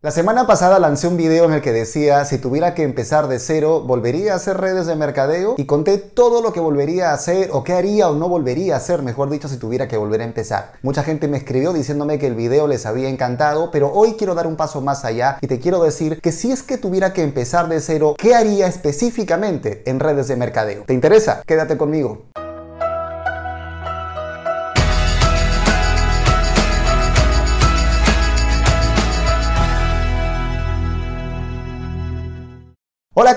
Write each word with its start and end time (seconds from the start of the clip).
La 0.00 0.12
semana 0.12 0.46
pasada 0.46 0.78
lancé 0.78 1.08
un 1.08 1.16
video 1.16 1.46
en 1.46 1.54
el 1.54 1.60
que 1.60 1.72
decía 1.72 2.24
si 2.24 2.38
tuviera 2.38 2.72
que 2.72 2.84
empezar 2.84 3.26
de 3.26 3.40
cero, 3.40 3.82
volvería 3.84 4.32
a 4.32 4.36
hacer 4.36 4.56
redes 4.56 4.86
de 4.86 4.94
mercadeo 4.94 5.56
y 5.58 5.66
conté 5.66 5.98
todo 5.98 6.40
lo 6.40 6.52
que 6.52 6.60
volvería 6.60 7.10
a 7.10 7.14
hacer 7.14 7.50
o 7.52 7.64
qué 7.64 7.72
haría 7.72 8.08
o 8.08 8.14
no 8.14 8.28
volvería 8.28 8.74
a 8.74 8.76
hacer, 8.76 9.02
mejor 9.02 9.28
dicho, 9.28 9.48
si 9.48 9.56
tuviera 9.56 9.88
que 9.88 9.96
volver 9.96 10.20
a 10.20 10.24
empezar. 10.24 10.74
Mucha 10.82 11.02
gente 11.02 11.26
me 11.26 11.38
escribió 11.38 11.72
diciéndome 11.72 12.20
que 12.20 12.28
el 12.28 12.36
video 12.36 12.68
les 12.68 12.86
había 12.86 13.08
encantado, 13.08 13.72
pero 13.72 13.92
hoy 13.92 14.14
quiero 14.16 14.36
dar 14.36 14.46
un 14.46 14.54
paso 14.54 14.80
más 14.80 15.04
allá 15.04 15.38
y 15.40 15.48
te 15.48 15.58
quiero 15.58 15.82
decir 15.82 16.20
que 16.20 16.30
si 16.30 16.52
es 16.52 16.62
que 16.62 16.78
tuviera 16.78 17.12
que 17.12 17.24
empezar 17.24 17.68
de 17.68 17.80
cero, 17.80 18.14
¿qué 18.16 18.36
haría 18.36 18.68
específicamente 18.68 19.82
en 19.90 19.98
redes 19.98 20.28
de 20.28 20.36
mercadeo? 20.36 20.84
¿Te 20.84 20.94
interesa? 20.94 21.42
Quédate 21.44 21.76
conmigo. 21.76 22.28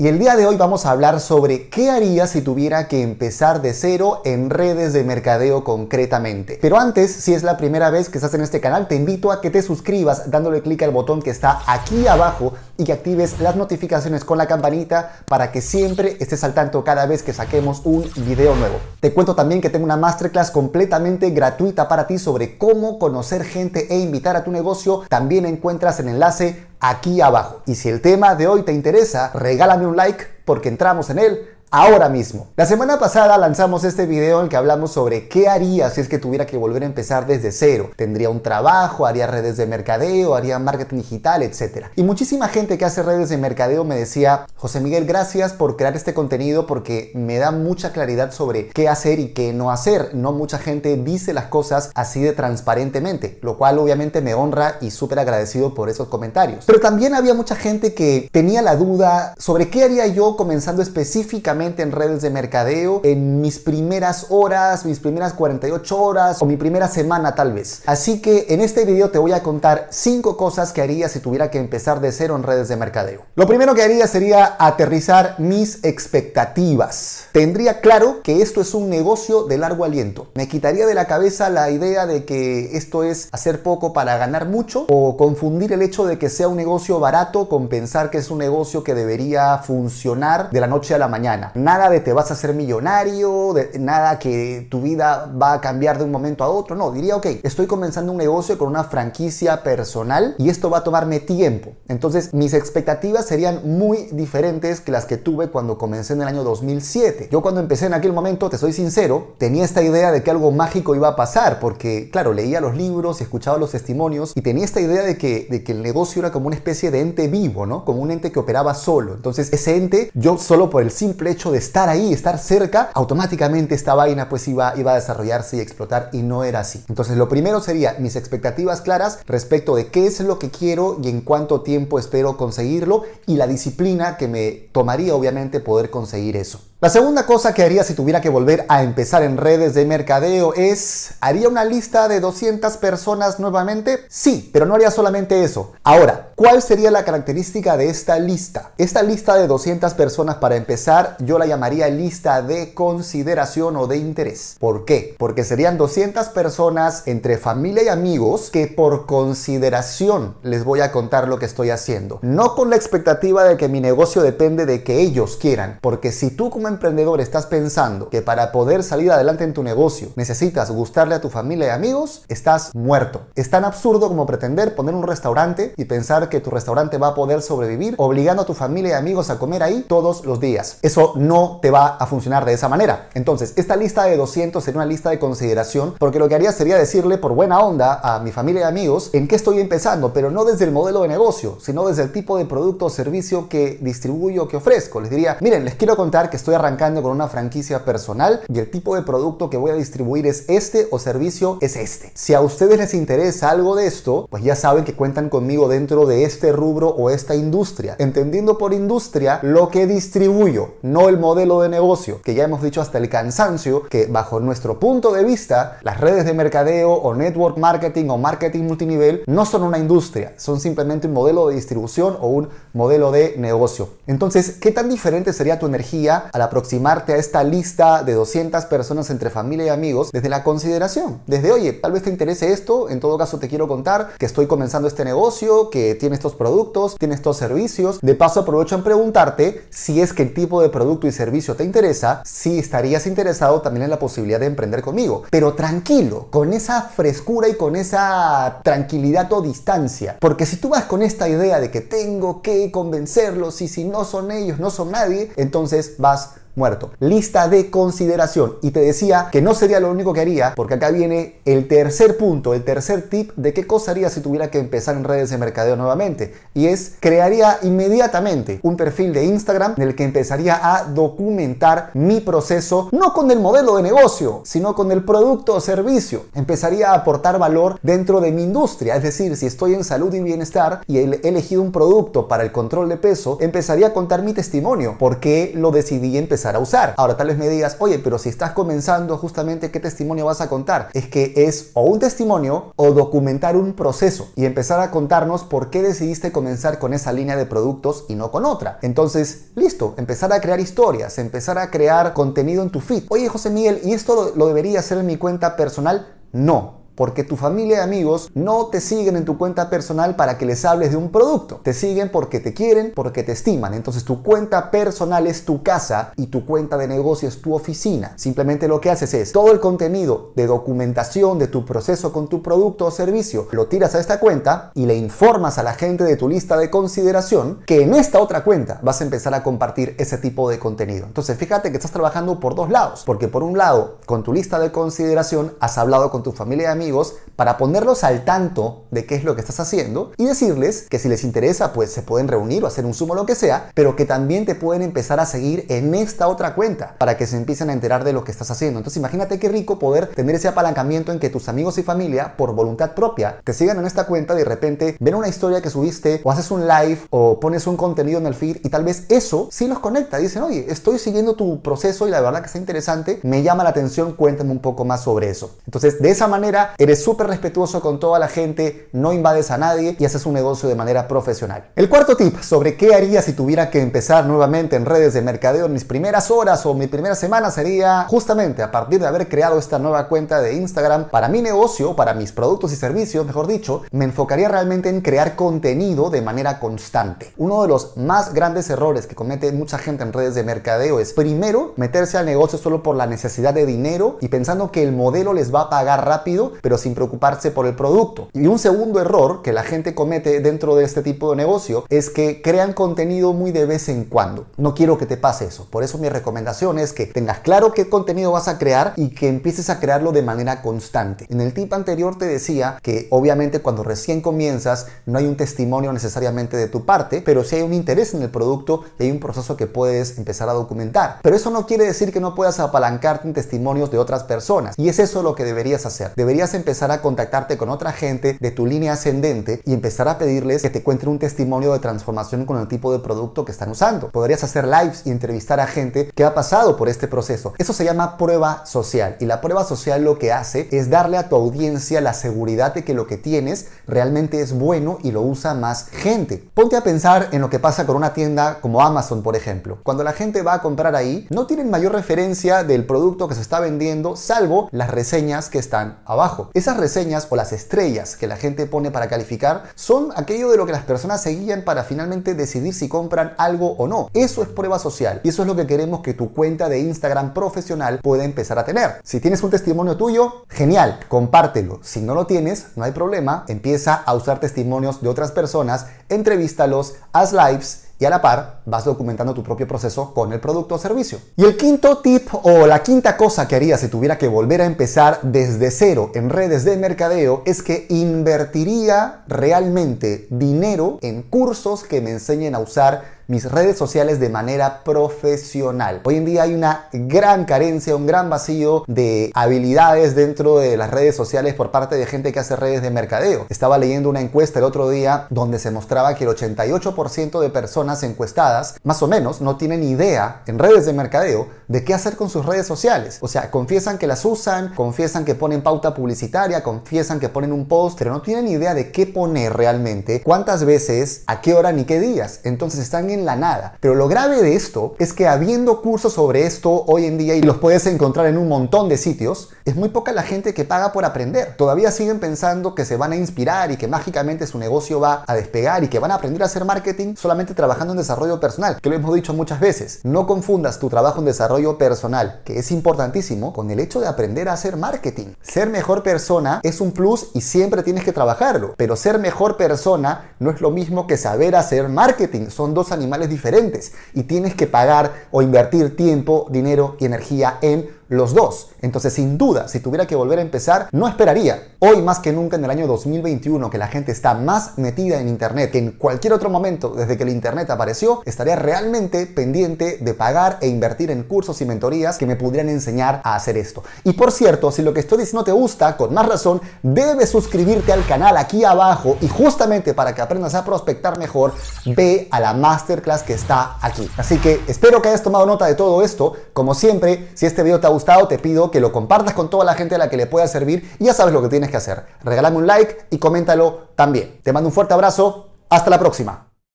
Y 0.00 0.08
el 0.08 0.18
día 0.18 0.34
de 0.34 0.46
hoy 0.46 0.56
vamos 0.56 0.86
a 0.86 0.92
hablar 0.92 1.20
sobre 1.20 1.68
qué 1.68 1.90
haría 1.90 2.26
si 2.26 2.40
tuviera 2.40 2.88
que 2.88 3.02
empezar 3.02 3.60
de 3.60 3.74
cero 3.74 4.22
en 4.24 4.48
redes 4.48 4.94
de 4.94 5.04
mercadeo 5.04 5.62
concretamente. 5.62 6.58
Pero 6.62 6.78
antes, 6.78 7.12
si 7.12 7.34
es 7.34 7.42
la 7.42 7.58
primera 7.58 7.90
vez 7.90 8.08
que 8.08 8.16
estás 8.16 8.32
en 8.32 8.40
este 8.40 8.62
canal, 8.62 8.88
te 8.88 8.94
invito 8.94 9.30
a 9.30 9.42
que 9.42 9.50
te 9.50 9.60
suscribas 9.60 10.30
dándole 10.30 10.62
clic 10.62 10.82
al 10.84 10.90
botón 10.90 11.20
que 11.20 11.28
está 11.28 11.60
aquí 11.66 12.06
abajo 12.06 12.54
y 12.78 12.84
que 12.84 12.94
actives 12.94 13.40
las 13.40 13.56
notificaciones 13.56 14.24
con 14.24 14.38
la 14.38 14.46
campanita 14.46 15.16
para 15.26 15.52
que 15.52 15.60
siempre 15.60 16.16
estés 16.18 16.44
al 16.44 16.54
tanto 16.54 16.82
cada 16.82 17.04
vez 17.04 17.22
que 17.22 17.34
saquemos 17.34 17.82
un 17.84 18.10
video 18.24 18.54
nuevo. 18.54 18.76
Te 19.00 19.12
cuento 19.12 19.34
también 19.34 19.60
que 19.60 19.68
tengo 19.68 19.84
una 19.84 19.98
masterclass 19.98 20.50
completamente 20.50 21.28
gratuita 21.28 21.88
para 21.88 22.06
ti 22.06 22.18
sobre 22.18 22.56
cómo 22.56 22.98
conocer 22.98 23.44
gente 23.44 23.94
e 23.94 23.98
invitar 23.98 24.34
a 24.34 24.44
tu 24.44 24.50
negocio. 24.50 25.02
También 25.10 25.44
encuentras 25.44 26.00
el 26.00 26.08
enlace 26.08 26.69
aquí 26.80 27.20
abajo. 27.20 27.62
Y 27.66 27.74
si 27.74 27.88
el 27.88 28.00
tema 28.00 28.34
de 28.34 28.46
hoy 28.46 28.62
te 28.62 28.72
interesa, 28.72 29.30
regálame 29.34 29.86
un 29.86 29.96
like 29.96 30.26
porque 30.44 30.68
entramos 30.68 31.10
en 31.10 31.18
él 31.18 31.48
ahora 31.70 32.08
mismo. 32.08 32.48
La 32.56 32.66
semana 32.66 32.98
pasada 32.98 33.38
lanzamos 33.38 33.84
este 33.84 34.06
video 34.06 34.38
en 34.38 34.44
el 34.44 34.50
que 34.50 34.56
hablamos 34.56 34.92
sobre 34.92 35.28
qué 35.28 35.48
haría 35.48 35.88
si 35.90 36.00
es 36.00 36.08
que 36.08 36.18
tuviera 36.18 36.46
que 36.46 36.56
volver 36.56 36.82
a 36.82 36.86
empezar 36.86 37.26
desde 37.26 37.52
cero. 37.52 37.90
Tendría 37.96 38.28
un 38.28 38.42
trabajo, 38.42 39.06
haría 39.06 39.26
redes 39.26 39.56
de 39.56 39.66
mercadeo, 39.66 40.34
haría 40.34 40.58
marketing 40.58 40.96
digital, 40.96 41.42
etc. 41.42 41.86
Y 41.94 42.02
muchísima 42.02 42.48
gente 42.48 42.76
que 42.76 42.84
hace 42.84 43.02
redes 43.02 43.28
de 43.28 43.36
mercadeo 43.36 43.84
me 43.84 43.96
decía, 43.96 44.46
José 44.56 44.80
Miguel, 44.80 45.06
gracias 45.06 45.52
por 45.52 45.76
crear 45.76 45.94
este 45.94 46.12
contenido 46.12 46.66
porque 46.66 47.12
me 47.14 47.38
da 47.38 47.52
mucha 47.52 47.92
claridad 47.92 48.32
sobre 48.32 48.68
qué 48.68 48.88
hacer 48.88 49.20
y 49.20 49.28
qué 49.28 49.52
no 49.52 49.70
hacer. 49.70 50.14
No 50.14 50.32
mucha 50.32 50.58
gente 50.58 50.96
dice 50.96 51.32
las 51.32 51.46
cosas 51.46 51.90
así 51.94 52.20
de 52.20 52.32
transparentemente, 52.32 53.38
lo 53.42 53.56
cual 53.56 53.78
obviamente 53.78 54.20
me 54.20 54.34
honra 54.34 54.76
y 54.80 54.90
súper 54.90 55.20
agradecido 55.20 55.74
por 55.74 55.88
esos 55.88 56.08
comentarios. 56.08 56.64
Pero 56.66 56.80
también 56.80 57.14
había 57.14 57.34
mucha 57.34 57.54
gente 57.54 57.94
que 57.94 58.28
tenía 58.32 58.60
la 58.60 58.74
duda 58.74 59.34
sobre 59.38 59.70
qué 59.70 59.84
haría 59.84 60.06
yo 60.08 60.36
comenzando 60.36 60.82
específicamente 60.82 61.59
en 61.60 61.92
redes 61.92 62.22
de 62.22 62.30
mercadeo 62.30 63.02
en 63.04 63.40
mis 63.42 63.58
primeras 63.58 64.26
horas, 64.30 64.86
mis 64.86 64.98
primeras 64.98 65.34
48 65.34 66.02
horas 66.02 66.40
o 66.40 66.46
mi 66.46 66.56
primera 66.56 66.88
semana 66.88 67.34
tal 67.34 67.52
vez. 67.52 67.82
Así 67.84 68.22
que 68.22 68.46
en 68.48 68.62
este 68.62 68.86
video 68.86 69.10
te 69.10 69.18
voy 69.18 69.32
a 69.32 69.42
contar 69.42 69.88
5 69.90 70.38
cosas 70.38 70.72
que 70.72 70.80
haría 70.80 71.08
si 71.10 71.20
tuviera 71.20 71.50
que 71.50 71.58
empezar 71.58 72.00
de 72.00 72.12
cero 72.12 72.34
en 72.36 72.44
redes 72.44 72.68
de 72.68 72.76
mercadeo. 72.76 73.22
Lo 73.34 73.46
primero 73.46 73.74
que 73.74 73.82
haría 73.82 74.06
sería 74.06 74.56
aterrizar 74.58 75.34
mis 75.38 75.84
expectativas. 75.84 77.24
Tendría 77.32 77.80
claro 77.80 78.22
que 78.22 78.40
esto 78.40 78.62
es 78.62 78.72
un 78.72 78.88
negocio 78.88 79.44
de 79.44 79.58
largo 79.58 79.84
aliento. 79.84 80.28
Me 80.34 80.48
quitaría 80.48 80.86
de 80.86 80.94
la 80.94 81.06
cabeza 81.06 81.50
la 81.50 81.70
idea 81.70 82.06
de 82.06 82.24
que 82.24 82.76
esto 82.76 83.04
es 83.04 83.28
hacer 83.32 83.62
poco 83.62 83.92
para 83.92 84.16
ganar 84.16 84.46
mucho 84.46 84.86
o 84.88 85.18
confundir 85.18 85.72
el 85.74 85.82
hecho 85.82 86.06
de 86.06 86.18
que 86.18 86.30
sea 86.30 86.48
un 86.48 86.56
negocio 86.56 87.00
barato 87.00 87.48
con 87.48 87.68
pensar 87.68 88.08
que 88.08 88.18
es 88.18 88.30
un 88.30 88.38
negocio 88.38 88.82
que 88.82 88.94
debería 88.94 89.58
funcionar 89.58 90.50
de 90.50 90.60
la 90.60 90.66
noche 90.66 90.94
a 90.94 90.98
la 90.98 91.08
mañana. 91.08 91.49
Nada 91.54 91.90
de 91.90 92.00
te 92.00 92.12
vas 92.12 92.30
a 92.30 92.34
hacer 92.34 92.54
millonario, 92.54 93.52
de, 93.52 93.78
nada 93.78 94.18
que 94.18 94.66
tu 94.70 94.82
vida 94.82 95.32
va 95.40 95.54
a 95.54 95.60
cambiar 95.60 95.98
de 95.98 96.04
un 96.04 96.10
momento 96.10 96.44
a 96.44 96.48
otro. 96.48 96.76
No, 96.76 96.90
diría, 96.90 97.16
ok, 97.16 97.26
estoy 97.42 97.66
comenzando 97.66 98.12
un 98.12 98.18
negocio 98.18 98.58
con 98.58 98.68
una 98.68 98.84
franquicia 98.84 99.62
personal 99.62 100.34
y 100.38 100.48
esto 100.48 100.70
va 100.70 100.78
a 100.78 100.84
tomarme 100.84 101.20
tiempo. 101.20 101.72
Entonces, 101.88 102.32
mis 102.32 102.54
expectativas 102.54 103.26
serían 103.26 103.78
muy 103.78 104.08
diferentes 104.12 104.80
que 104.80 104.92
las 104.92 105.06
que 105.06 105.16
tuve 105.16 105.50
cuando 105.50 105.78
comencé 105.78 106.12
en 106.12 106.22
el 106.22 106.28
año 106.28 106.44
2007. 106.44 107.28
Yo 107.30 107.42
cuando 107.42 107.60
empecé 107.60 107.86
en 107.86 107.94
aquel 107.94 108.12
momento, 108.12 108.50
te 108.50 108.58
soy 108.58 108.72
sincero, 108.72 109.34
tenía 109.38 109.64
esta 109.64 109.82
idea 109.82 110.12
de 110.12 110.22
que 110.22 110.30
algo 110.30 110.50
mágico 110.50 110.94
iba 110.94 111.08
a 111.08 111.16
pasar, 111.16 111.60
porque, 111.60 112.10
claro, 112.10 112.32
leía 112.32 112.60
los 112.60 112.76
libros 112.76 113.20
y 113.20 113.24
escuchaba 113.24 113.58
los 113.58 113.72
testimonios 113.72 114.32
y 114.34 114.42
tenía 114.42 114.64
esta 114.64 114.80
idea 114.80 115.02
de 115.02 115.16
que, 115.16 115.46
de 115.50 115.64
que 115.64 115.72
el 115.72 115.82
negocio 115.82 116.20
era 116.20 116.32
como 116.32 116.46
una 116.46 116.56
especie 116.56 116.90
de 116.90 117.00
ente 117.00 117.28
vivo, 117.28 117.66
¿no? 117.66 117.84
Como 117.84 118.02
un 118.02 118.10
ente 118.10 118.30
que 118.30 118.38
operaba 118.38 118.74
solo. 118.74 119.14
Entonces, 119.14 119.52
ese 119.52 119.76
ente, 119.76 120.10
yo 120.14 120.38
solo 120.38 120.70
por 120.70 120.82
el 120.82 120.90
simple 120.90 121.30
hecho 121.30 121.39
de 121.48 121.56
estar 121.58 121.88
ahí, 121.88 122.12
estar 122.12 122.38
cerca, 122.38 122.90
automáticamente 122.92 123.74
esta 123.74 123.94
vaina 123.94 124.28
pues 124.28 124.46
iba, 124.48 124.74
iba 124.76 124.92
a 124.92 124.96
desarrollarse 124.96 125.56
y 125.56 125.60
explotar 125.60 126.10
y 126.12 126.22
no 126.22 126.44
era 126.44 126.60
así. 126.60 126.84
Entonces 126.88 127.16
lo 127.16 127.28
primero 127.30 127.60
sería 127.60 127.96
mis 127.98 128.16
expectativas 128.16 128.82
claras 128.82 129.20
respecto 129.26 129.76
de 129.76 129.86
qué 129.86 130.06
es 130.06 130.20
lo 130.20 130.38
que 130.38 130.50
quiero 130.50 130.98
y 131.02 131.08
en 131.08 131.22
cuánto 131.22 131.62
tiempo 131.62 131.98
espero 131.98 132.36
conseguirlo 132.36 133.04
y 133.26 133.36
la 133.36 133.46
disciplina 133.46 134.18
que 134.18 134.28
me 134.28 134.50
tomaría 134.72 135.14
obviamente 135.14 135.60
poder 135.60 135.88
conseguir 135.88 136.36
eso. 136.36 136.60
La 136.82 136.88
segunda 136.88 137.26
cosa 137.26 137.52
que 137.52 137.62
haría 137.62 137.84
si 137.84 137.92
tuviera 137.92 138.22
que 138.22 138.30
volver 138.30 138.64
a 138.70 138.82
empezar 138.82 139.22
en 139.22 139.36
redes 139.36 139.74
de 139.74 139.84
mercadeo 139.84 140.54
es, 140.54 141.10
¿haría 141.20 141.46
una 141.46 141.66
lista 141.66 142.08
de 142.08 142.20
200 142.20 142.78
personas 142.78 143.38
nuevamente? 143.38 143.98
Sí, 144.08 144.48
pero 144.50 144.64
no 144.64 144.76
haría 144.76 144.90
solamente 144.90 145.44
eso. 145.44 145.72
Ahora, 145.84 146.30
¿cuál 146.36 146.62
sería 146.62 146.90
la 146.90 147.04
característica 147.04 147.76
de 147.76 147.90
esta 147.90 148.18
lista? 148.18 148.70
Esta 148.78 149.02
lista 149.02 149.36
de 149.36 149.46
200 149.46 149.92
personas 149.92 150.36
para 150.36 150.56
empezar, 150.56 151.16
yo 151.18 151.38
la 151.38 151.44
llamaría 151.44 151.86
lista 151.88 152.40
de 152.40 152.72
consideración 152.72 153.76
o 153.76 153.86
de 153.86 153.98
interés. 153.98 154.56
¿Por 154.58 154.86
qué? 154.86 155.16
Porque 155.18 155.44
serían 155.44 155.76
200 155.76 156.28
personas 156.28 157.02
entre 157.04 157.36
familia 157.36 157.82
y 157.82 157.88
amigos 157.88 158.48
que 158.48 158.68
por 158.68 159.04
consideración 159.04 160.34
les 160.42 160.64
voy 160.64 160.80
a 160.80 160.92
contar 160.92 161.28
lo 161.28 161.38
que 161.38 161.44
estoy 161.44 161.68
haciendo. 161.68 162.20
No 162.22 162.54
con 162.54 162.70
la 162.70 162.76
expectativa 162.76 163.44
de 163.44 163.58
que 163.58 163.68
mi 163.68 163.82
negocio 163.82 164.22
depende 164.22 164.64
de 164.64 164.82
que 164.82 165.00
ellos 165.00 165.36
quieran, 165.36 165.78
porque 165.82 166.10
si 166.10 166.30
tú 166.30 166.48
como 166.48 166.69
emprendedor 166.70 167.20
estás 167.20 167.46
pensando 167.46 168.08
que 168.08 168.22
para 168.22 168.52
poder 168.52 168.82
salir 168.82 169.12
adelante 169.12 169.44
en 169.44 169.52
tu 169.52 169.62
negocio 169.62 170.08
necesitas 170.16 170.70
gustarle 170.70 171.14
a 171.14 171.20
tu 171.20 171.28
familia 171.28 171.66
y 171.66 171.70
amigos, 171.70 172.24
estás 172.28 172.74
muerto. 172.74 173.22
Es 173.34 173.50
tan 173.50 173.64
absurdo 173.64 174.08
como 174.08 174.26
pretender 174.26 174.74
poner 174.74 174.94
un 174.94 175.02
restaurante 175.02 175.74
y 175.76 175.84
pensar 175.84 176.28
que 176.28 176.40
tu 176.40 176.50
restaurante 176.50 176.98
va 176.98 177.08
a 177.08 177.14
poder 177.14 177.42
sobrevivir 177.42 177.94
obligando 177.98 178.42
a 178.42 178.46
tu 178.46 178.54
familia 178.54 178.90
y 178.90 178.94
amigos 178.94 179.30
a 179.30 179.38
comer 179.38 179.62
ahí 179.62 179.84
todos 179.86 180.24
los 180.24 180.40
días. 180.40 180.78
Eso 180.82 181.12
no 181.16 181.58
te 181.60 181.70
va 181.70 181.96
a 181.96 182.06
funcionar 182.06 182.44
de 182.44 182.52
esa 182.52 182.68
manera. 182.68 183.08
Entonces, 183.14 183.52
esta 183.56 183.76
lista 183.76 184.04
de 184.04 184.16
200 184.16 184.62
sería 184.62 184.78
una 184.78 184.86
lista 184.86 185.10
de 185.10 185.18
consideración 185.18 185.94
porque 185.98 186.18
lo 186.18 186.28
que 186.28 186.34
haría 186.34 186.52
sería 186.52 186.78
decirle 186.78 187.18
por 187.18 187.34
buena 187.34 187.60
onda 187.60 188.00
a 188.02 188.20
mi 188.20 188.32
familia 188.32 188.62
y 188.62 188.64
amigos 188.64 189.10
en 189.12 189.28
qué 189.28 189.36
estoy 189.36 189.60
empezando, 189.60 190.12
pero 190.12 190.30
no 190.30 190.44
desde 190.44 190.64
el 190.64 190.72
modelo 190.72 191.02
de 191.02 191.08
negocio, 191.08 191.58
sino 191.60 191.86
desde 191.86 192.02
el 192.02 192.12
tipo 192.12 192.38
de 192.38 192.44
producto 192.44 192.86
o 192.86 192.90
servicio 192.90 193.48
que 193.48 193.78
distribuyo, 193.80 194.48
que 194.48 194.56
ofrezco. 194.56 195.00
Les 195.00 195.10
diría, 195.10 195.36
miren, 195.40 195.64
les 195.64 195.74
quiero 195.74 195.96
contar 195.96 196.30
que 196.30 196.36
estoy 196.36 196.54
arrancando 196.60 197.02
con 197.02 197.12
una 197.12 197.28
franquicia 197.28 197.84
personal 197.84 198.40
y 198.48 198.58
el 198.58 198.70
tipo 198.70 198.94
de 198.94 199.02
producto 199.02 199.50
que 199.50 199.56
voy 199.56 199.72
a 199.72 199.74
distribuir 199.74 200.26
es 200.26 200.44
este 200.48 200.88
o 200.90 200.98
servicio 200.98 201.58
es 201.60 201.76
este. 201.76 202.12
Si 202.14 202.34
a 202.34 202.40
ustedes 202.40 202.78
les 202.78 202.94
interesa 202.94 203.50
algo 203.50 203.74
de 203.76 203.86
esto, 203.86 204.26
pues 204.30 204.44
ya 204.44 204.54
saben 204.54 204.84
que 204.84 204.94
cuentan 204.94 205.28
conmigo 205.28 205.68
dentro 205.68 206.06
de 206.06 206.24
este 206.24 206.52
rubro 206.52 206.88
o 206.88 207.10
esta 207.10 207.34
industria. 207.34 207.96
Entendiendo 207.98 208.58
por 208.58 208.72
industria 208.72 209.40
lo 209.42 209.68
que 209.68 209.86
distribuyo, 209.86 210.74
no 210.82 211.08
el 211.08 211.18
modelo 211.18 211.60
de 211.62 211.68
negocio, 211.68 212.20
que 212.22 212.34
ya 212.34 212.44
hemos 212.44 212.62
dicho 212.62 212.80
hasta 212.80 212.98
el 212.98 213.08
cansancio 213.08 213.84
que 213.88 214.06
bajo 214.06 214.40
nuestro 214.40 214.78
punto 214.78 215.12
de 215.12 215.24
vista, 215.24 215.78
las 215.82 216.00
redes 216.00 216.24
de 216.24 216.34
mercadeo 216.34 216.92
o 216.92 217.14
network 217.14 217.58
marketing 217.58 218.08
o 218.08 218.18
marketing 218.18 218.64
multinivel 218.64 219.22
no 219.26 219.44
son 219.44 219.62
una 219.62 219.78
industria, 219.78 220.34
son 220.36 220.60
simplemente 220.60 221.06
un 221.06 221.14
modelo 221.14 221.48
de 221.48 221.54
distribución 221.54 222.16
o 222.20 222.28
un 222.28 222.48
modelo 222.72 223.10
de 223.10 223.34
negocio. 223.38 223.88
Entonces, 224.06 224.56
¿qué 224.60 224.70
tan 224.70 224.88
diferente 224.88 225.32
sería 225.32 225.58
tu 225.58 225.66
energía 225.66 226.28
a 226.32 226.38
la 226.38 226.49
aproximarte 226.50 227.14
a 227.14 227.16
esta 227.16 227.44
lista 227.44 228.02
de 228.02 228.14
200 228.14 228.66
personas 228.66 229.08
entre 229.10 229.30
familia 229.30 229.66
y 229.66 229.68
amigos 229.68 230.10
desde 230.12 230.28
la 230.28 230.42
consideración. 230.42 231.20
Desde, 231.26 231.52
oye, 231.52 231.72
tal 231.72 231.92
vez 231.92 232.02
te 232.02 232.10
interese 232.10 232.52
esto, 232.52 232.90
en 232.90 232.98
todo 232.98 233.16
caso 233.16 233.38
te 233.38 233.48
quiero 233.48 233.68
contar 233.68 234.10
que 234.18 234.26
estoy 234.26 234.46
comenzando 234.46 234.88
este 234.88 235.04
negocio, 235.04 235.70
que 235.70 235.94
tiene 235.94 236.16
estos 236.16 236.34
productos, 236.34 236.96
tiene 236.98 237.14
estos 237.14 237.36
servicios. 237.36 238.00
De 238.02 238.14
paso 238.14 238.40
aprovecho 238.40 238.74
en 238.74 238.82
preguntarte 238.82 239.64
si 239.70 240.00
es 240.00 240.12
que 240.12 240.24
el 240.24 240.34
tipo 240.34 240.60
de 240.60 240.68
producto 240.68 241.06
y 241.06 241.12
servicio 241.12 241.54
te 241.54 241.64
interesa, 241.64 242.22
si 242.24 242.58
estarías 242.58 243.06
interesado 243.06 243.60
también 243.62 243.84
en 243.84 243.90
la 243.90 243.98
posibilidad 243.98 244.40
de 244.40 244.46
emprender 244.46 244.82
conmigo. 244.82 245.22
Pero 245.30 245.54
tranquilo, 245.54 246.26
con 246.30 246.52
esa 246.52 246.82
frescura 246.82 247.48
y 247.48 247.54
con 247.54 247.76
esa 247.76 248.60
tranquilidad 248.64 249.32
o 249.32 249.40
distancia. 249.40 250.16
Porque 250.20 250.46
si 250.46 250.56
tú 250.56 250.70
vas 250.70 250.84
con 250.84 251.02
esta 251.02 251.28
idea 251.28 251.60
de 251.60 251.70
que 251.70 251.80
tengo 251.80 252.42
que 252.42 252.70
convencerlos 252.70 253.62
y 253.62 253.68
si 253.68 253.84
no 253.84 254.04
son 254.04 254.30
ellos, 254.30 254.58
no 254.58 254.70
son 254.70 254.90
nadie, 254.90 255.30
entonces 255.36 255.94
vas 255.98 256.39
muerto. 256.54 256.90
Lista 257.00 257.48
de 257.48 257.70
consideración. 257.70 258.56
Y 258.62 258.70
te 258.70 258.80
decía 258.80 259.28
que 259.30 259.42
no 259.42 259.54
sería 259.54 259.80
lo 259.80 259.90
único 259.90 260.12
que 260.12 260.20
haría, 260.20 260.54
porque 260.54 260.74
acá 260.74 260.90
viene 260.90 261.40
el 261.44 261.68
tercer 261.68 262.16
punto, 262.16 262.54
el 262.54 262.64
tercer 262.64 263.08
tip 263.08 263.32
de 263.36 263.52
qué 263.52 263.66
cosa 263.66 263.92
haría 263.92 264.10
si 264.10 264.20
tuviera 264.20 264.50
que 264.50 264.58
empezar 264.58 264.96
en 264.96 265.04
redes 265.04 265.30
de 265.30 265.38
mercadeo 265.38 265.76
nuevamente. 265.76 266.34
Y 266.54 266.66
es, 266.66 266.94
crearía 267.00 267.58
inmediatamente 267.62 268.60
un 268.62 268.76
perfil 268.76 269.12
de 269.12 269.24
Instagram 269.24 269.74
en 269.76 269.82
el 269.82 269.94
que 269.94 270.04
empezaría 270.04 270.58
a 270.62 270.84
documentar 270.84 271.90
mi 271.94 272.20
proceso, 272.20 272.88
no 272.92 273.12
con 273.12 273.30
el 273.30 273.40
modelo 273.40 273.76
de 273.76 273.82
negocio, 273.82 274.42
sino 274.44 274.74
con 274.74 274.92
el 274.92 275.04
producto 275.04 275.54
o 275.54 275.60
servicio. 275.60 276.24
Empezaría 276.34 276.90
a 276.90 276.94
aportar 276.94 277.38
valor 277.38 277.78
dentro 277.82 278.20
de 278.20 278.32
mi 278.32 278.42
industria. 278.42 278.96
Es 278.96 279.02
decir, 279.02 279.36
si 279.36 279.46
estoy 279.46 279.74
en 279.74 279.84
salud 279.84 280.12
y 280.14 280.20
bienestar 280.20 280.80
y 280.86 280.98
he 280.98 281.20
elegido 281.22 281.62
un 281.62 281.72
producto 281.72 282.28
para 282.28 282.42
el 282.42 282.52
control 282.52 282.88
de 282.88 282.96
peso, 282.96 283.38
empezaría 283.40 283.88
a 283.88 283.92
contar 283.92 284.22
mi 284.22 284.32
testimonio. 284.32 284.96
¿Por 284.98 285.20
qué 285.20 285.52
lo 285.54 285.70
decidí 285.70 286.16
empezar 286.16 286.49
a 286.56 286.60
usar? 286.60 286.94
Ahora 286.96 287.16
tal 287.16 287.28
vez 287.28 287.38
me 287.38 287.48
digas, 287.48 287.76
oye, 287.78 287.98
pero 287.98 288.18
si 288.18 288.28
estás 288.28 288.52
comenzando 288.52 289.16
justamente, 289.16 289.70
¿qué 289.70 289.80
testimonio 289.80 290.26
vas 290.26 290.40
a 290.40 290.48
contar? 290.48 290.88
Es 290.94 291.06
que 291.08 291.32
es 291.36 291.70
o 291.74 291.82
un 291.82 291.98
testimonio 291.98 292.72
o 292.76 292.92
documentar 292.92 293.56
un 293.56 293.74
proceso 293.74 294.30
y 294.36 294.44
empezar 294.44 294.80
a 294.80 294.90
contarnos 294.90 295.44
por 295.44 295.70
qué 295.70 295.82
decidiste 295.82 296.32
comenzar 296.32 296.78
con 296.78 296.94
esa 296.94 297.12
línea 297.12 297.36
de 297.36 297.46
productos 297.46 298.04
y 298.08 298.14
no 298.14 298.30
con 298.30 298.44
otra. 298.44 298.78
Entonces, 298.82 299.46
listo, 299.54 299.94
empezar 299.96 300.32
a 300.32 300.40
crear 300.40 300.60
historias, 300.60 301.18
empezar 301.18 301.58
a 301.58 301.70
crear 301.70 302.12
contenido 302.12 302.62
en 302.62 302.70
tu 302.70 302.80
feed. 302.80 303.04
Oye, 303.08 303.28
José 303.28 303.50
Miguel, 303.50 303.80
¿y 303.84 303.92
esto 303.92 304.14
lo, 304.14 304.36
lo 304.36 304.46
debería 304.46 304.80
hacer 304.80 304.98
en 304.98 305.06
mi 305.06 305.16
cuenta 305.16 305.56
personal? 305.56 306.16
No, 306.32 306.79
porque 307.00 307.24
tu 307.24 307.36
familia 307.36 307.78
y 307.78 307.80
amigos 307.80 308.30
no 308.34 308.66
te 308.66 308.78
siguen 308.78 309.16
en 309.16 309.24
tu 309.24 309.38
cuenta 309.38 309.70
personal 309.70 310.16
para 310.16 310.36
que 310.36 310.44
les 310.44 310.66
hables 310.66 310.90
de 310.90 310.98
un 310.98 311.08
producto. 311.08 311.58
Te 311.62 311.72
siguen 311.72 312.10
porque 312.10 312.40
te 312.40 312.52
quieren, 312.52 312.92
porque 312.94 313.22
te 313.22 313.32
estiman. 313.32 313.72
Entonces 313.72 314.04
tu 314.04 314.22
cuenta 314.22 314.70
personal 314.70 315.26
es 315.26 315.46
tu 315.46 315.62
casa 315.62 316.12
y 316.16 316.26
tu 316.26 316.44
cuenta 316.44 316.76
de 316.76 316.88
negocio 316.88 317.26
es 317.26 317.40
tu 317.40 317.54
oficina. 317.54 318.12
Simplemente 318.16 318.68
lo 318.68 318.82
que 318.82 318.90
haces 318.90 319.14
es 319.14 319.32
todo 319.32 319.50
el 319.50 319.60
contenido 319.60 320.32
de 320.36 320.46
documentación 320.46 321.38
de 321.38 321.46
tu 321.46 321.64
proceso 321.64 322.12
con 322.12 322.28
tu 322.28 322.42
producto 322.42 322.84
o 322.84 322.90
servicio, 322.90 323.48
lo 323.52 323.66
tiras 323.68 323.94
a 323.94 323.98
esta 323.98 324.20
cuenta 324.20 324.70
y 324.74 324.84
le 324.84 324.94
informas 324.94 325.56
a 325.56 325.62
la 325.62 325.72
gente 325.72 326.04
de 326.04 326.18
tu 326.18 326.28
lista 326.28 326.58
de 326.58 326.68
consideración 326.68 327.60
que 327.64 327.80
en 327.80 327.94
esta 327.94 328.20
otra 328.20 328.44
cuenta 328.44 328.78
vas 328.82 329.00
a 329.00 329.04
empezar 329.04 329.32
a 329.32 329.42
compartir 329.42 329.94
ese 329.96 330.18
tipo 330.18 330.50
de 330.50 330.58
contenido. 330.58 331.06
Entonces 331.06 331.38
fíjate 331.38 331.70
que 331.70 331.78
estás 331.78 331.92
trabajando 331.92 332.40
por 332.40 332.54
dos 332.54 332.68
lados, 332.68 333.04
porque 333.06 333.26
por 333.26 333.42
un 333.42 333.56
lado, 333.56 333.96
con 334.04 334.22
tu 334.22 334.34
lista 334.34 334.58
de 334.58 334.70
consideración 334.70 335.54
has 335.60 335.78
hablado 335.78 336.10
con 336.10 336.22
tu 336.22 336.32
familia 336.32 336.64
y 336.64 336.72
amigos 336.72 336.89
para 337.36 337.56
ponerlos 337.56 338.04
al 338.04 338.24
tanto 338.24 338.84
de 338.90 339.06
qué 339.06 339.14
es 339.14 339.24
lo 339.24 339.34
que 339.34 339.40
estás 339.40 339.60
haciendo 339.60 340.12
y 340.16 340.26
decirles 340.26 340.86
que 340.88 340.98
si 340.98 341.08
les 341.08 341.24
interesa 341.24 341.72
pues 341.72 341.92
se 341.92 342.02
pueden 342.02 342.28
reunir 342.28 342.64
o 342.64 342.66
hacer 342.66 342.84
un 342.84 342.94
sumo 342.94 343.14
lo 343.14 343.26
que 343.26 343.34
sea, 343.34 343.70
pero 343.74 343.96
que 343.96 344.04
también 344.04 344.46
te 344.46 344.54
pueden 344.54 344.82
empezar 344.82 345.20
a 345.20 345.26
seguir 345.26 345.66
en 345.68 345.94
esta 345.94 346.28
otra 346.28 346.54
cuenta 346.54 346.96
para 346.98 347.16
que 347.16 347.26
se 347.26 347.36
empiecen 347.36 347.70
a 347.70 347.72
enterar 347.72 348.04
de 348.04 348.12
lo 348.12 348.24
que 348.24 348.32
estás 348.32 348.50
haciendo. 348.50 348.78
Entonces 348.78 348.98
imagínate 348.98 349.38
qué 349.38 349.48
rico 349.48 349.78
poder 349.78 350.08
tener 350.08 350.34
ese 350.34 350.48
apalancamiento 350.48 351.12
en 351.12 351.18
que 351.18 351.30
tus 351.30 351.48
amigos 351.48 351.78
y 351.78 351.82
familia 351.82 352.36
por 352.36 352.54
voluntad 352.54 352.94
propia 352.94 353.40
te 353.44 353.52
sigan 353.52 353.78
en 353.78 353.86
esta 353.86 354.06
cuenta 354.06 354.34
de 354.34 354.44
repente 354.44 354.96
ven 355.00 355.14
una 355.14 355.28
historia 355.28 355.60
que 355.60 355.70
subiste 355.70 356.20
o 356.24 356.30
haces 356.30 356.50
un 356.50 356.66
live 356.66 357.00
o 357.10 357.40
pones 357.40 357.66
un 357.66 357.76
contenido 357.76 358.18
en 358.18 358.26
el 358.26 358.34
feed 358.34 358.58
y 358.62 358.68
tal 358.68 358.84
vez 358.84 359.04
eso 359.08 359.48
sí 359.50 359.66
los 359.66 359.78
conecta. 359.78 360.18
Dicen, 360.18 360.42
oye, 360.42 360.66
estoy 360.68 360.98
siguiendo 360.98 361.34
tu 361.34 361.62
proceso 361.62 362.06
y 362.06 362.10
la 362.10 362.20
verdad 362.20 362.40
que 362.40 362.46
está 362.46 362.58
interesante, 362.58 363.20
me 363.22 363.42
llama 363.42 363.64
la 363.64 363.70
atención, 363.70 364.12
cuéntame 364.14 364.52
un 364.52 364.60
poco 364.60 364.84
más 364.84 365.04
sobre 365.04 365.30
eso. 365.30 365.56
Entonces 365.66 366.00
de 366.00 366.10
esa 366.10 366.26
manera 366.26 366.74
eres 366.78 367.02
súper 367.02 367.26
respetuoso 367.26 367.80
con 367.80 368.00
toda 368.00 368.18
la 368.18 368.28
gente, 368.28 368.79
no 368.92 369.12
invades 369.12 369.50
a 369.50 369.58
nadie 369.58 369.96
y 369.98 370.04
haces 370.04 370.26
un 370.26 370.34
negocio 370.34 370.68
de 370.68 370.74
manera 370.74 371.08
profesional. 371.08 371.70
El 371.76 371.88
cuarto 371.88 372.16
tip 372.16 372.40
sobre 372.40 372.76
qué 372.76 372.94
haría 372.94 373.22
si 373.22 373.32
tuviera 373.32 373.70
que 373.70 373.80
empezar 373.80 374.26
nuevamente 374.26 374.76
en 374.76 374.86
redes 374.86 375.14
de 375.14 375.22
mercadeo 375.22 375.66
en 375.66 375.72
mis 375.72 375.84
primeras 375.84 376.30
horas 376.30 376.64
o 376.66 376.74
mi 376.74 376.86
primera 376.86 377.14
semana 377.14 377.50
sería 377.50 378.06
justamente 378.08 378.62
a 378.62 378.70
partir 378.70 379.00
de 379.00 379.06
haber 379.06 379.28
creado 379.28 379.58
esta 379.58 379.78
nueva 379.78 380.08
cuenta 380.08 380.40
de 380.40 380.54
Instagram 380.54 381.08
para 381.10 381.28
mi 381.28 381.42
negocio, 381.42 381.96
para 381.96 382.14
mis 382.14 382.32
productos 382.32 382.72
y 382.72 382.76
servicios, 382.76 383.26
mejor 383.26 383.46
dicho, 383.46 383.82
me 383.90 384.04
enfocaría 384.04 384.48
realmente 384.48 384.88
en 384.88 385.00
crear 385.00 385.36
contenido 385.36 386.10
de 386.10 386.22
manera 386.22 386.58
constante. 386.58 387.32
Uno 387.36 387.62
de 387.62 387.68
los 387.68 387.96
más 387.96 388.34
grandes 388.34 388.70
errores 388.70 389.06
que 389.06 389.14
comete 389.14 389.52
mucha 389.52 389.78
gente 389.78 390.02
en 390.02 390.12
redes 390.12 390.34
de 390.34 390.42
mercadeo 390.42 391.00
es 391.00 391.12
primero 391.12 391.74
meterse 391.76 392.18
al 392.18 392.26
negocio 392.26 392.58
solo 392.58 392.82
por 392.82 392.96
la 392.96 393.06
necesidad 393.06 393.54
de 393.54 393.66
dinero 393.66 394.18
y 394.20 394.28
pensando 394.28 394.70
que 394.70 394.82
el 394.82 394.92
modelo 394.92 395.32
les 395.32 395.54
va 395.54 395.62
a 395.62 395.70
pagar 395.70 396.06
rápido, 396.06 396.52
pero 396.62 396.78
sin 396.78 396.94
preocuparse 396.94 397.50
por 397.50 397.66
el 397.66 397.76
producto. 397.76 398.28
Y 398.32 398.46
un 398.46 398.58
segundo 398.58 398.69
error 399.00 399.42
que 399.42 399.52
la 399.52 399.62
gente 399.62 399.94
comete 399.94 400.40
dentro 400.40 400.76
de 400.76 400.84
este 400.84 401.02
tipo 401.02 401.30
de 401.30 401.36
negocio 401.36 401.84
es 401.88 402.10
que 402.10 402.42
crean 402.42 402.72
contenido 402.72 403.32
muy 403.32 403.52
de 403.52 403.66
vez 403.66 403.88
en 403.88 404.04
cuando. 404.04 404.46
No 404.56 404.74
quiero 404.74 404.98
que 404.98 405.06
te 405.06 405.16
pase 405.16 405.46
eso. 405.46 405.66
Por 405.70 405.84
eso 405.84 405.98
mi 405.98 406.08
recomendación 406.08 406.78
es 406.78 406.92
que 406.92 407.06
tengas 407.06 407.40
claro 407.40 407.72
qué 407.72 407.88
contenido 407.88 408.32
vas 408.32 408.48
a 408.48 408.58
crear 408.58 408.94
y 408.96 409.10
que 409.10 409.28
empieces 409.28 409.70
a 409.70 409.80
crearlo 409.80 410.12
de 410.12 410.22
manera 410.22 410.62
constante. 410.62 411.26
En 411.28 411.40
el 411.40 411.52
tip 411.52 411.72
anterior 411.72 412.18
te 412.18 412.26
decía 412.26 412.78
que 412.82 413.06
obviamente 413.10 413.60
cuando 413.60 413.82
recién 413.82 414.20
comienzas 414.20 414.86
no 415.06 415.18
hay 415.18 415.26
un 415.26 415.36
testimonio 415.36 415.92
necesariamente 415.92 416.56
de 416.56 416.68
tu 416.68 416.84
parte, 416.84 417.22
pero 417.24 417.44
sí 417.44 417.56
hay 417.56 417.62
un 417.62 417.74
interés 417.74 418.14
en 418.14 418.22
el 418.22 418.30
producto 418.30 418.84
y 418.98 419.04
hay 419.04 419.10
un 419.10 419.20
proceso 419.20 419.56
que 419.56 419.66
puedes 419.66 420.18
empezar 420.18 420.48
a 420.48 420.52
documentar. 420.52 421.18
Pero 421.22 421.36
eso 421.36 421.50
no 421.50 421.66
quiere 421.66 421.84
decir 421.84 422.12
que 422.12 422.20
no 422.20 422.34
puedas 422.34 422.60
apalancarte 422.60 423.26
en 423.26 423.34
testimonios 423.34 423.90
de 423.90 423.98
otras 423.98 424.24
personas. 424.24 424.74
Y 424.78 424.88
es 424.88 424.98
eso 424.98 425.22
lo 425.22 425.34
que 425.34 425.44
deberías 425.44 425.86
hacer. 425.86 426.12
Deberías 426.16 426.54
empezar 426.54 426.90
a 426.90 427.02
contactarte 427.02 427.56
con 427.56 427.68
otra 427.68 427.92
gente 427.92 428.36
de 428.40 428.50
tu 428.50 428.59
línea 428.66 428.94
ascendente 428.94 429.62
y 429.64 429.72
empezar 429.72 430.08
a 430.08 430.18
pedirles 430.18 430.62
que 430.62 430.70
te 430.70 430.82
cuenten 430.82 431.08
un 431.08 431.18
testimonio 431.18 431.72
de 431.72 431.78
transformación 431.78 432.46
con 432.46 432.58
el 432.58 432.68
tipo 432.68 432.92
de 432.92 432.98
producto 432.98 433.44
que 433.44 433.52
están 433.52 433.70
usando. 433.70 434.10
Podrías 434.10 434.44
hacer 434.44 434.66
lives 434.66 435.02
y 435.04 435.10
entrevistar 435.10 435.60
a 435.60 435.66
gente 435.66 436.10
que 436.14 436.24
ha 436.24 436.34
pasado 436.34 436.76
por 436.76 436.88
este 436.88 437.08
proceso. 437.08 437.54
Eso 437.58 437.72
se 437.72 437.84
llama 437.84 438.16
prueba 438.16 438.64
social 438.66 439.16
y 439.20 439.26
la 439.26 439.40
prueba 439.40 439.64
social 439.64 440.02
lo 440.04 440.18
que 440.18 440.32
hace 440.32 440.68
es 440.70 440.90
darle 440.90 441.16
a 441.16 441.28
tu 441.28 441.36
audiencia 441.36 442.00
la 442.00 442.14
seguridad 442.14 442.74
de 442.74 442.84
que 442.84 442.94
lo 442.94 443.06
que 443.06 443.16
tienes 443.16 443.68
realmente 443.86 444.40
es 444.40 444.52
bueno 444.52 444.98
y 445.02 445.12
lo 445.12 445.22
usa 445.22 445.54
más 445.54 445.88
gente. 445.88 446.48
Ponte 446.54 446.76
a 446.76 446.82
pensar 446.82 447.28
en 447.32 447.40
lo 447.40 447.50
que 447.50 447.58
pasa 447.58 447.86
con 447.86 447.96
una 447.96 448.12
tienda 448.12 448.58
como 448.60 448.82
Amazon, 448.82 449.22
por 449.22 449.36
ejemplo. 449.36 449.78
Cuando 449.82 450.04
la 450.04 450.12
gente 450.12 450.42
va 450.42 450.54
a 450.54 450.62
comprar 450.62 450.94
ahí, 450.94 451.26
no 451.30 451.46
tienen 451.46 451.70
mayor 451.70 451.92
referencia 451.92 452.64
del 452.64 452.84
producto 452.84 453.28
que 453.28 453.34
se 453.34 453.40
está 453.40 453.60
vendiendo, 453.60 454.16
salvo 454.16 454.68
las 454.72 454.90
reseñas 454.90 455.48
que 455.48 455.58
están 455.58 455.98
abajo. 456.04 456.50
Esas 456.54 456.76
reseñas 456.76 457.26
o 457.30 457.36
las 457.36 457.52
estrellas 457.52 458.16
que 458.16 458.26
la 458.26 458.36
gente 458.36 458.49
pone 458.66 458.90
para 458.90 459.08
calificar 459.08 459.64
son 459.74 460.10
aquello 460.16 460.50
de 460.50 460.56
lo 460.56 460.66
que 460.66 460.72
las 460.72 460.84
personas 460.84 461.22
seguían 461.22 461.62
para 461.62 461.84
finalmente 461.84 462.34
decidir 462.34 462.74
si 462.74 462.88
compran 462.88 463.34
algo 463.38 463.72
o 463.72 463.86
no. 463.86 464.10
Eso 464.14 464.42
es 464.42 464.48
prueba 464.48 464.78
social 464.78 465.20
y 465.24 465.28
eso 465.28 465.42
es 465.42 465.48
lo 465.48 465.56
que 465.56 465.66
queremos 465.66 466.00
que 466.00 466.14
tu 466.14 466.32
cuenta 466.32 466.68
de 466.68 466.80
Instagram 466.80 467.34
profesional 467.34 468.00
pueda 468.02 468.24
empezar 468.24 468.58
a 468.58 468.64
tener. 468.64 469.00
Si 469.02 469.20
tienes 469.20 469.42
un 469.42 469.50
testimonio 469.50 469.96
tuyo, 469.96 470.44
genial, 470.48 471.00
compártelo. 471.08 471.80
Si 471.82 472.00
no 472.00 472.14
lo 472.14 472.26
tienes, 472.26 472.66
no 472.76 472.84
hay 472.84 472.92
problema, 472.92 473.44
empieza 473.48 473.94
a 473.94 474.14
usar 474.14 474.40
testimonios 474.40 475.02
de 475.02 475.08
otras 475.08 475.32
personas, 475.32 475.86
entrevístalos, 476.08 476.94
haz 477.12 477.32
lives 477.32 477.89
y 478.00 478.06
a 478.06 478.10
la 478.10 478.22
par 478.22 478.62
vas 478.64 478.84
documentando 478.84 479.34
tu 479.34 479.42
propio 479.42 479.68
proceso 479.68 480.12
con 480.14 480.32
el 480.32 480.40
producto 480.40 480.76
o 480.76 480.78
servicio. 480.78 481.18
Y 481.36 481.44
el 481.44 481.56
quinto 481.56 481.98
tip 481.98 482.28
o 482.32 482.66
la 482.66 482.82
quinta 482.82 483.16
cosa 483.16 483.46
que 483.46 483.56
haría 483.56 483.76
si 483.76 483.88
tuviera 483.88 484.16
que 484.16 484.26
volver 484.26 484.62
a 484.62 484.64
empezar 484.64 485.20
desde 485.22 485.70
cero 485.70 486.10
en 486.14 486.30
redes 486.30 486.64
de 486.64 486.78
mercadeo 486.78 487.42
es 487.44 487.62
que 487.62 487.86
invertiría 487.90 489.24
realmente 489.28 490.26
dinero 490.30 490.98
en 491.02 491.22
cursos 491.22 491.84
que 491.84 492.00
me 492.00 492.10
enseñen 492.10 492.54
a 492.54 492.58
usar 492.58 493.19
mis 493.30 493.48
redes 493.48 493.78
sociales 493.78 494.18
de 494.18 494.28
manera 494.28 494.82
profesional. 494.82 496.00
Hoy 496.02 496.16
en 496.16 496.24
día 496.24 496.42
hay 496.42 496.52
una 496.52 496.88
gran 496.92 497.44
carencia, 497.44 497.94
un 497.94 498.04
gran 498.04 498.28
vacío 498.28 498.82
de 498.88 499.30
habilidades 499.34 500.16
dentro 500.16 500.58
de 500.58 500.76
las 500.76 500.90
redes 500.90 501.14
sociales 501.14 501.54
por 501.54 501.70
parte 501.70 501.94
de 501.94 502.06
gente 502.06 502.32
que 502.32 502.40
hace 502.40 502.56
redes 502.56 502.82
de 502.82 502.90
mercadeo. 502.90 503.46
Estaba 503.48 503.78
leyendo 503.78 504.08
una 504.08 504.20
encuesta 504.20 504.58
el 504.58 504.64
otro 504.64 504.90
día 504.90 505.28
donde 505.30 505.60
se 505.60 505.70
mostraba 505.70 506.16
que 506.16 506.24
el 506.24 506.30
88% 506.30 507.38
de 507.38 507.50
personas 507.50 508.02
encuestadas, 508.02 508.74
más 508.82 509.00
o 509.00 509.06
menos, 509.06 509.40
no 509.40 509.56
tienen 509.56 509.84
idea 509.84 510.42
en 510.48 510.58
redes 510.58 510.84
de 510.84 510.92
mercadeo 510.92 511.46
de 511.68 511.84
qué 511.84 511.94
hacer 511.94 512.16
con 512.16 512.30
sus 512.30 512.44
redes 512.44 512.66
sociales. 512.66 513.18
O 513.20 513.28
sea, 513.28 513.52
confiesan 513.52 513.98
que 513.98 514.08
las 514.08 514.24
usan, 514.24 514.74
confiesan 514.74 515.24
que 515.24 515.36
ponen 515.36 515.62
pauta 515.62 515.94
publicitaria, 515.94 516.64
confiesan 516.64 517.20
que 517.20 517.28
ponen 517.28 517.52
un 517.52 517.68
post, 517.68 517.96
pero 517.96 518.10
no 518.10 518.22
tienen 518.22 518.48
idea 518.48 518.74
de 518.74 518.90
qué 518.90 519.06
poner 519.06 519.52
realmente, 519.52 520.20
cuántas 520.20 520.64
veces, 520.64 521.22
a 521.28 521.40
qué 521.40 521.54
hora 521.54 521.70
ni 521.70 521.84
qué 521.84 522.00
días. 522.00 522.40
Entonces 522.42 522.80
están 522.80 523.08
en 523.10 523.19
la 523.24 523.36
nada. 523.36 523.76
Pero 523.80 523.94
lo 523.94 524.08
grave 524.08 524.42
de 524.42 524.56
esto 524.56 524.94
es 524.98 525.12
que 525.12 525.26
habiendo 525.26 525.82
cursos 525.82 526.12
sobre 526.12 526.46
esto 526.46 526.84
hoy 526.86 527.06
en 527.06 527.18
día 527.18 527.34
y 527.34 527.42
los 527.42 527.58
puedes 527.58 527.86
encontrar 527.86 528.26
en 528.26 528.38
un 528.38 528.48
montón 528.48 528.88
de 528.88 528.96
sitios, 528.96 529.50
es 529.64 529.76
muy 529.76 529.90
poca 529.90 530.12
la 530.12 530.22
gente 530.22 530.54
que 530.54 530.64
paga 530.64 530.92
por 530.92 531.04
aprender. 531.04 531.56
Todavía 531.56 531.90
siguen 531.90 532.20
pensando 532.20 532.74
que 532.74 532.84
se 532.84 532.96
van 532.96 533.12
a 533.12 533.16
inspirar 533.16 533.70
y 533.70 533.76
que 533.76 533.88
mágicamente 533.88 534.46
su 534.46 534.58
negocio 534.58 535.00
va 535.00 535.24
a 535.26 535.34
despegar 535.34 535.84
y 535.84 535.88
que 535.88 535.98
van 535.98 536.10
a 536.10 536.14
aprender 536.16 536.42
a 536.42 536.46
hacer 536.46 536.64
marketing 536.64 537.14
solamente 537.16 537.54
trabajando 537.54 537.92
en 537.92 537.98
desarrollo 537.98 538.40
personal, 538.40 538.80
que 538.80 538.88
lo 538.88 538.96
hemos 538.96 539.14
dicho 539.14 539.34
muchas 539.34 539.60
veces. 539.60 540.00
No 540.02 540.26
confundas 540.26 540.78
tu 540.78 540.88
trabajo 540.88 541.20
en 541.20 541.26
desarrollo 541.26 541.78
personal, 541.78 542.40
que 542.44 542.58
es 542.58 542.70
importantísimo, 542.70 543.52
con 543.52 543.70
el 543.70 543.80
hecho 543.80 544.00
de 544.00 544.06
aprender 544.06 544.48
a 544.48 544.54
hacer 544.54 544.76
marketing. 544.76 545.34
Ser 545.42 545.68
mejor 545.68 546.02
persona 546.02 546.60
es 546.62 546.80
un 546.80 546.92
plus 546.92 547.28
y 547.34 547.40
siempre 547.40 547.82
tienes 547.82 548.04
que 548.04 548.12
trabajarlo, 548.12 548.74
pero 548.76 548.96
ser 548.96 549.18
mejor 549.18 549.56
persona 549.56 550.32
no 550.38 550.50
es 550.50 550.60
lo 550.60 550.70
mismo 550.70 551.06
que 551.06 551.16
saber 551.16 551.56
hacer 551.56 551.88
marketing. 551.88 552.48
Son 552.48 552.74
dos 552.74 552.92
diferentes. 553.28 553.92
Y 554.14 554.24
tienes 554.24 554.54
que 554.54 554.66
pagar 554.66 555.26
o 555.30 555.42
invertir 555.42 555.96
tiempo, 555.96 556.46
dinero 556.50 556.96
y 556.98 557.06
energía 557.06 557.58
en 557.62 557.99
los 558.10 558.34
dos. 558.34 558.70
Entonces, 558.82 559.14
sin 559.14 559.38
duda, 559.38 559.68
si 559.68 559.80
tuviera 559.80 560.06
que 560.06 560.16
volver 560.16 560.40
a 560.40 560.42
empezar, 560.42 560.88
no 560.92 561.08
esperaría. 561.08 561.68
Hoy 561.78 562.02
más 562.02 562.18
que 562.18 562.32
nunca 562.32 562.56
en 562.56 562.64
el 562.64 562.70
año 562.70 562.86
2021, 562.86 563.70
que 563.70 563.78
la 563.78 563.86
gente 563.86 564.12
está 564.12 564.34
más 564.34 564.76
metida 564.78 565.20
en 565.20 565.28
Internet 565.28 565.70
que 565.70 565.78
en 565.78 565.92
cualquier 565.92 566.32
otro 566.32 566.50
momento 566.50 566.90
desde 566.90 567.16
que 567.16 567.22
el 567.22 567.28
Internet 567.28 567.70
apareció, 567.70 568.22
estaría 568.26 568.56
realmente 568.56 569.26
pendiente 569.26 569.98
de 570.00 570.14
pagar 570.14 570.58
e 570.60 570.66
invertir 570.66 571.10
en 571.10 571.22
cursos 571.22 571.60
y 571.60 571.64
mentorías 571.64 572.18
que 572.18 572.26
me 572.26 572.36
pudieran 572.36 572.68
enseñar 572.68 573.20
a 573.24 573.36
hacer 573.36 573.56
esto. 573.56 573.84
Y 574.04 574.12
por 574.12 574.32
cierto, 574.32 574.72
si 574.72 574.82
lo 574.82 574.92
que 574.92 575.00
estoy 575.00 575.18
diciendo 575.18 575.44
te 575.44 575.52
gusta, 575.52 575.96
con 575.96 576.12
más 576.12 576.26
razón, 576.26 576.60
debes 576.82 577.30
suscribirte 577.30 577.92
al 577.92 578.04
canal 578.06 578.36
aquí 578.36 578.64
abajo 578.64 579.16
y 579.20 579.28
justamente 579.28 579.94
para 579.94 580.14
que 580.14 580.20
aprendas 580.20 580.54
a 580.54 580.64
prospectar 580.64 581.16
mejor, 581.16 581.54
ve 581.86 582.26
a 582.32 582.40
la 582.40 582.54
masterclass 582.54 583.22
que 583.22 583.34
está 583.34 583.78
aquí. 583.80 584.10
Así 584.16 584.38
que 584.38 584.60
espero 584.66 585.00
que 585.00 585.08
hayas 585.08 585.22
tomado 585.22 585.46
nota 585.46 585.66
de 585.66 585.76
todo 585.76 586.02
esto. 586.02 586.34
Como 586.52 586.74
siempre, 586.74 587.28
si 587.34 587.46
este 587.46 587.62
video 587.62 587.78
te 587.78 587.86
ha 587.86 587.90
te 588.28 588.38
pido 588.38 588.70
que 588.70 588.80
lo 588.80 588.92
compartas 588.92 589.34
con 589.34 589.50
toda 589.50 589.64
la 589.64 589.74
gente 589.74 589.94
a 589.94 589.98
la 589.98 590.10
que 590.10 590.16
le 590.16 590.26
pueda 590.26 590.46
servir 590.46 590.90
y 590.98 591.04
ya 591.04 591.14
sabes 591.14 591.32
lo 591.32 591.42
que 591.42 591.48
tienes 591.48 591.70
que 591.70 591.76
hacer. 591.76 592.06
Regálame 592.22 592.56
un 592.56 592.66
like 592.66 593.06
y 593.10 593.18
coméntalo 593.18 593.88
también. 593.94 594.40
Te 594.42 594.52
mando 594.52 594.68
un 594.68 594.74
fuerte 594.74 594.94
abrazo. 594.94 595.48
Hasta 595.68 595.90
la 595.90 595.98
próxima. 595.98 596.49